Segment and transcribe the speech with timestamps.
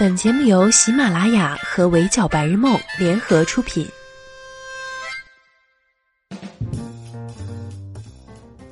[0.00, 3.86] 本节目由喜马拉雅和围剿白日梦联合出品。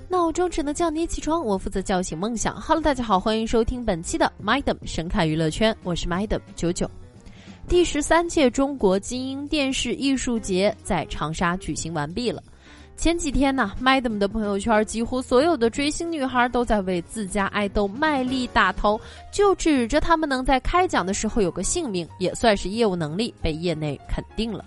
[0.08, 2.58] 闹钟只能叫你起床，我负责叫醒梦想。
[2.58, 6.90] Hello，大家好，欢迎收听本期的 Madam 神侃娱乐圈，我是 Madam 九九。
[7.68, 12.42] 第十三届中国金鹰电视艺术节在长沙举行完毕了。
[12.98, 19.00] 前几天呢，Madam 的朋友圈几乎所有的追星女孩都在为自家爱豆卖力打头，
[19.30, 24.64] 就指着他们能在开奖的时候有个姓名，也算是业务能力被业内肯定了。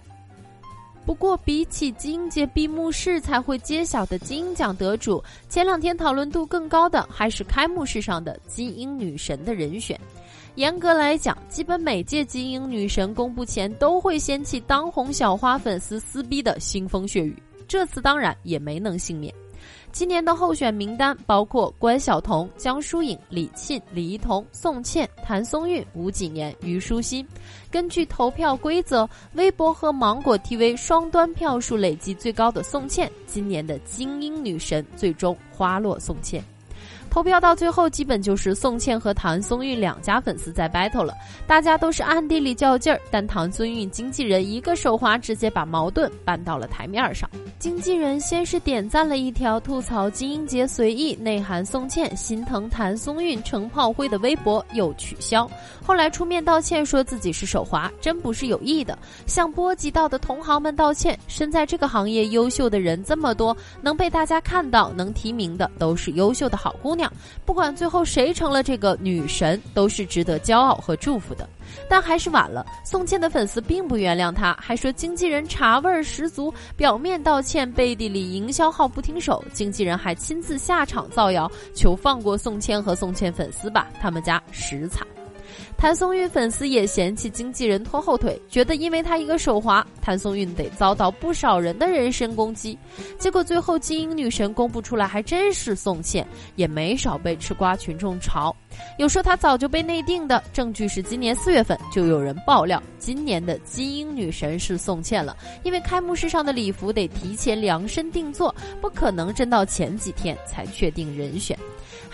[1.05, 10.00] 不过，比起金鹰节闭幕式才会揭晓的金鹰奖得主，前两天讨论度更高的还是开幕式上的金鹰女神的人选。
[10.55, 17.36] 严格来讲，基本每届金鹰女神公布前都会掀起当红小花粉丝撕逼的腥风血雨。
[17.72, 19.34] 这次当然也没能幸免。
[19.94, 27.26] 今年的候选名单包括关晓彤、江疏影、李沁、李一桐、宋茜、谭松韵、吴谨言、虞书欣。
[27.70, 36.44] 根据投票规则，微博和芒果 TV 双端票数累计最高的宋茜，今年的精英女神最终花落宋茜。
[37.12, 41.13] 投票到最后，基本就是宋茜和谭松韵两家粉丝在 battle 了。
[41.45, 47.29] 大家都是暗地里较劲儿，但谭松韵经纪人一个手滑，直接把矛盾搬到了台面上。
[47.59, 55.48] 经纪人先是点赞了一条吐槽金鹰节随意，内涵宋茜心疼谭松韵成炮灰的微博，又取消。
[55.85, 61.20] 后来出面道歉，说自己是手滑，真不是有意的，向波及到的同行们道歉。
[61.27, 67.00] 身在这个行业，优秀的人这么多，能被大家看到、能提名的，都是优秀的好姑娘。
[67.46, 71.47] 不管最后谁成了这个女神，都是值得骄傲和祝福的。
[71.90, 79.44] 但还是晚了，宋茜的粉丝并不原谅她，还说经纪人茶味儿十足，表面道歉，背地里营销号不停手。
[79.53, 85.07] 经纪人还亲自下场造谣，求放过宋茜和宋茜粉丝吧，他们家实惨。
[85.81, 92.78] 谭松韵粉丝也嫌弃经纪人拖后腿，觉得因为他一个手滑，谭松韵得遭到不少人的人身攻击。
[93.17, 96.23] 结果最后金鹰女神公布出来，还真是宋茜，
[96.56, 98.53] 也没少被吃瓜群众嘲。
[99.00, 111.57] 有说她早就被内定的，证据是今年四月份就有人爆料，今年的金鹰女神是宋茜了，因为开幕式上的礼服得提前量身定做，不可能真到前几天才确定人选。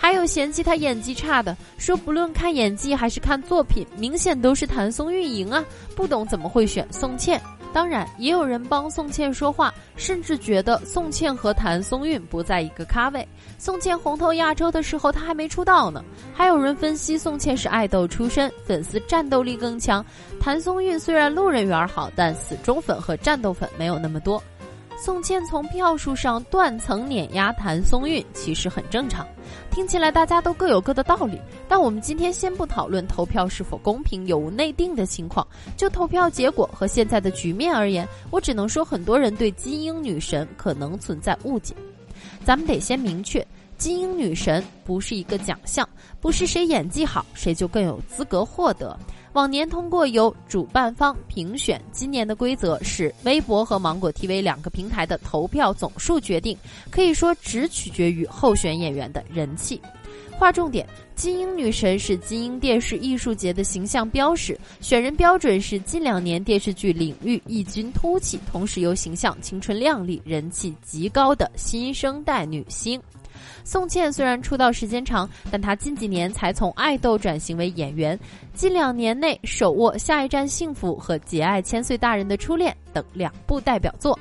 [0.00, 5.62] 还有嫌弃他演技差的，说不论看演技还是看作品，明显都是谭松韵赢啊，
[5.96, 7.38] 不懂怎么会选宋茜。
[7.70, 13.26] 当然，也有人帮宋茜说话，甚至觉得宋茜和谭松韵不在一个咖位。
[13.58, 16.02] 宋茜红透亚洲的时候，她还没出道呢。
[16.32, 20.02] 还有人分析，宋茜是爱豆出身，粉丝战斗力更强。
[20.40, 24.42] 谭松韵虽然路人缘好，但死忠粉和战斗粉没有那么多。
[25.00, 29.24] 宋茜从票数上断层碾压谭松韵，其实很正常。
[29.70, 41.76] 听起来大家都各有各的道理，但我们今天先不讨论投票是否公平、有无内定的情况，就投票结果和现在的局面而言，我只能说很多人对金鹰女神可能存在误解。
[42.44, 45.88] 咱们得先明确，金鹰女神不是一个奖项，
[46.20, 48.98] 不是谁演技好谁就更有资格获得。
[49.34, 56.56] 往年通过由主办方评选，今年的规则是微博和芒果 TV 两个平台的投票总数决定，
[56.90, 59.80] 可以说只取决于候选演员的人气。
[60.38, 60.86] 划重点，
[61.16, 73.00] 金鹰女神是金鹰电视艺术节的形象标识，选人标准是近两年电视剧领域异军突起，同时又形象青春靓丽、人气极高的新生代女星。
[73.64, 78.18] 宋茜虽然出道时间长，但她近几年才从爱豆转型为演员。
[78.54, 84.18] 近两年内手握《下一站幸福》和《节爱千岁大人的初恋》等两部代表作，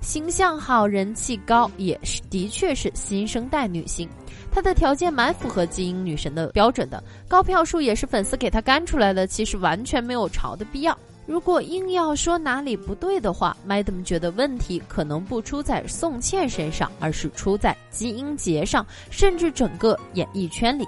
[0.00, 4.08] 形象好、人气高，也是的确是新生代女星。
[4.50, 10.98] 她的条件蛮符合金鹰女神的标准的，高票数也是粉丝给她干出来的，其实完全没有潮的必要。
[11.26, 20.86] 如果硬要说哪里不对的话，Madam 觉得问题可能不出在宋茜身上，而是出在金鹰节上，甚至整个演艺圈里。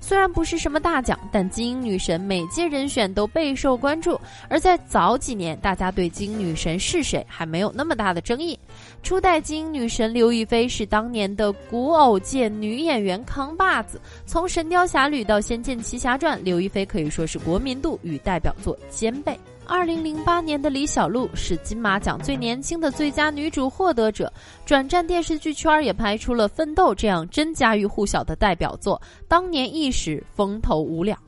[0.00, 4.18] 虽然不是什么大奖，但金鹰女神每届人选都备受关注。
[4.48, 8.58] 而在早几年，大家对金鹰女神是谁还没有那么大的争议。
[9.02, 19.38] 初代金鹰女神刘亦菲是当年的古偶界女演员扛把子，从《神雕侠侣》到《仙剑奇侠传》，刘亦菲可以说是国民度与代表作兼备。
[19.68, 24.32] 二零零八年的李小璐是金马奖最年轻的最佳女主获得者，
[24.64, 31.18] 转战电视剧圈也拍出了《奋斗》这样真家喻户晓的代表作，当年一时风头无两。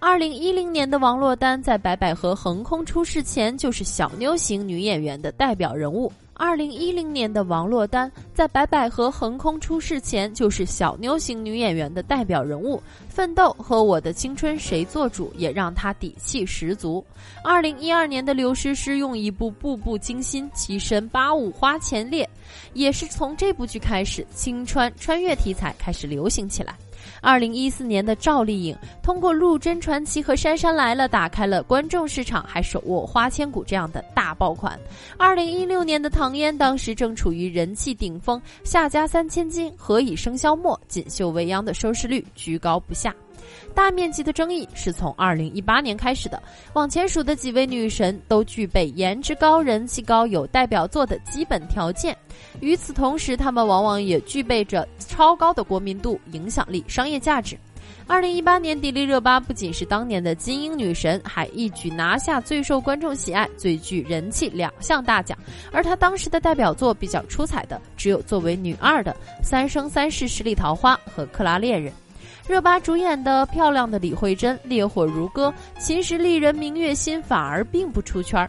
[0.00, 6.10] 二零一零年的王珞丹在白百合横空出世前就是小妞型女演员的代表人物。
[6.34, 12.76] 二零一零年的王珞丹在白百合横空出世前就是小妞型女演员的代表人物，
[13.08, 17.04] 《奋斗》和《我的青春谁做主》也让她底气十足。
[17.42, 22.28] 二零一二年的刘诗诗用一部《步步惊心》跻身八五花前列，
[22.72, 26.76] 也是从这部剧开始，青春穿越题材开始流行起来。
[27.20, 34.78] 二零一四年的赵丽颖通过《陆贞传奇》和《杉杉来了》打开了观众市场，还手握《花千骨》这样的大爆款。
[35.16, 43.14] 二零一六年的唐嫣当时正处于人气顶峰，《夏家三千金》《何以笙箫默》《锦绣未央》的收视率居高不下。
[43.74, 46.42] 大面积的争议是从二零一八年开始的。
[46.72, 52.16] 往前数的几位女神都具备颜值高、人气高、有代表作的基本条件。
[52.60, 57.58] 与此同时，她们往往也具备着超高的国民度、影响力、商业价值。
[58.06, 65.36] 二零一八年，迪丽热巴不仅是当年的金鹰女神，还一举拿下最受观众喜爱、最具人气两项大奖。
[65.72, 69.12] 而她当时的代表作比较出彩的，只有作为女二的
[69.42, 71.92] 《三生三世十里桃花》和《克拉恋人》。
[72.48, 78.48] 热巴主演的《漂亮的李慧珍》烈火如歌，其实丽人明月心反而并不出圈儿。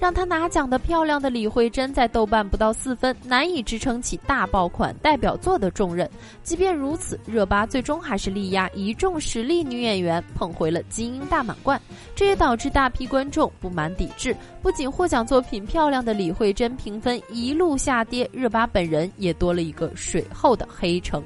[0.00, 6.08] 让她拿奖的《漂亮的李慧珍》在豆瓣不到四分，难以支撑起大爆款代表作的重任。
[6.42, 11.78] 即便如此，热巴最终还是力压一众实力女演员，捧回了金鹰大满贯。
[12.14, 21.22] 这也导致大批观众不满抵制，不仅获奖作品《漂亮的李慧珍》评分一路下跌，热巴本人也多了一个水后的黑城。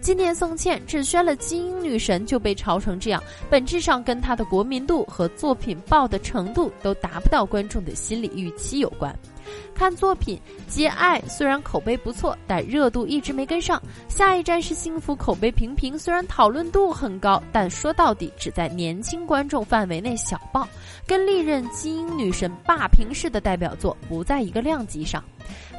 [0.00, 9.14] 今年宋茜只宣了金鹰女神就被嘲成这样，本质上跟她的国民度和作品爆的程度都达不到观众的心理预期有关。
[9.74, 10.38] 看作品
[10.72, 13.82] 《接爱》，虽然口碑不错，但热度一直没跟上。
[14.08, 20.68] 下一站是幸福，口碑平平，虽然讨论度很高，但说到底只在年轻观众范围内小爆，
[21.06, 25.24] 跟历任金鹰女神霸屏式的代表作不在一个量级上。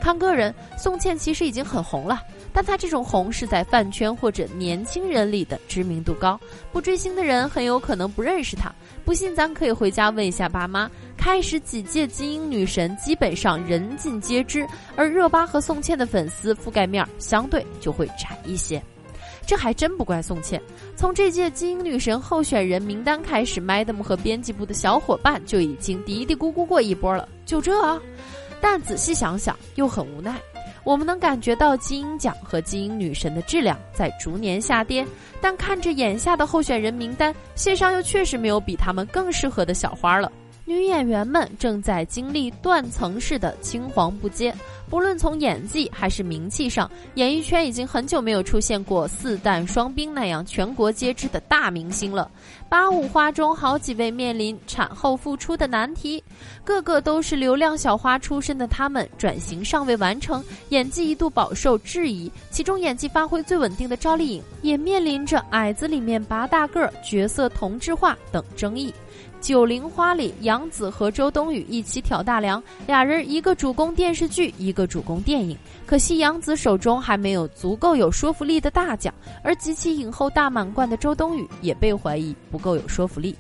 [0.01, 2.21] 看个人，宋茜其实已经很红了。
[2.53, 6.39] 但她这种红是在饭圈或者年轻人里的知名度高，
[6.71, 8.73] 不追星的人很有可能不认识她。
[9.05, 10.89] 不信咱可以回家问一下爸妈。
[11.17, 18.81] 开始几届金鹰女神基本上人尽皆知，而热巴和宋茜的粉丝覆盖面相对就会窄一些。
[19.45, 20.59] 这还真不怪宋茜，
[20.95, 27.27] 从这届金鹰女神候选人名单开始，Madam 和编辑部的小伙伴就已经嘀嘀咕咕过一波了。
[27.45, 27.99] 就这啊，
[28.61, 30.39] 但仔细想想又很无奈。
[30.83, 35.05] 我们能感觉到金鹰奖和金鹰女神的质量在逐年下跌，
[35.39, 40.31] 但看着眼下的候选人名单，线上又确实没有比他们更适合的小花了。
[40.71, 44.55] 女演员们正在经历断层式的青黄不接，
[44.89, 52.31] 不论从演技还是名气上，演艺圈已经很久没有出现过四旦双冰那样全国皆知的大明星了。
[52.69, 56.23] 八五花中好几位面临产后复出的难题，
[56.63, 62.31] 个个都是流量小花出身的，他们转型尚未完成，演技一度饱受质疑。
[62.49, 68.93] 其中演技发挥最稳定的赵丽颖，也面临着矮子里面拔大个儿、角色同质化等争议。
[69.41, 75.57] 九零花里，杨紫和周冬雨一起挑大梁，俩人一个主攻电视剧，一个主攻电影。
[75.85, 79.11] 可惜杨紫手中还没有足够有说服力的大奖，
[79.43, 83.35] 而集齐影后大满贯的周冬雨也被怀疑不够有说服力。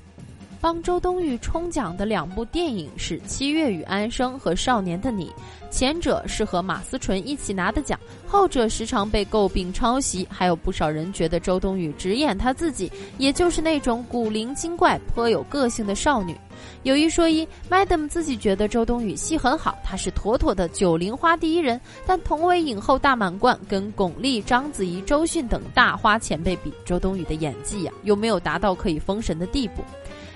[0.61, 5.25] 帮周冬雨冲奖的两部电影是《七月与安生》和《少年的你》，
[5.71, 16.37] 前者是和马思纯一起拿的奖，后者时常被诟病抄袭，还有不少人觉得周冬雨只演她自己，也就是那种古灵精怪、颇有个性的少女。
[16.83, 21.81] 有一说一，Madam 自己觉得周冬雨戏很好，她是妥妥的九零花第一人。
[22.05, 29.83] 但同为影后大满贯，跟巩俐、章子怡、周迅等大花前辈比，周冬雨的演技呀，又没有达到可以封神的地步。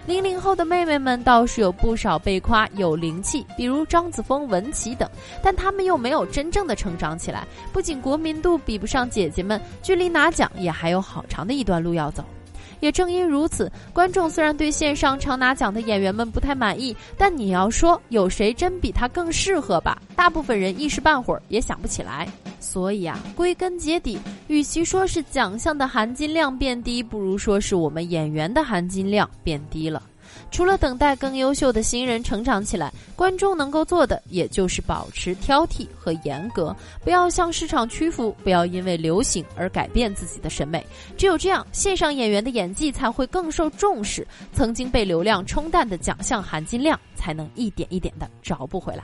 [0.08, 5.10] 零零后的妹妹们倒是有不少被夸有灵气，比如张子枫、文琪等，
[5.42, 7.44] 但她们又没有真正的成长起来。
[7.74, 12.24] 不仅国民度比不上姐姐们，距离拿奖也还有好长的一段路要走。
[12.82, 20.00] 也正因如此，观众虽然对线上常拿奖的演员们不太满意，但你要说有谁真比他更适合吧？
[20.16, 22.28] 大部分人一时半会儿也想不起来。
[22.60, 30.02] 所以啊，归根结底，与其说是奖项的含金量变低，不如说是我们演员的含金量变低了。
[30.52, 40.86] 除了等待更优秀的新人成长起来，观众能够做的也就是保持挑剔和严格，不要向市场屈服，不要因为流行而改变自己的审美。
[41.18, 49.04] 只有这样，线上演员的演技才会更受重视，曾经被流量冲淡的奖项含金量才能一点一点的找补回来。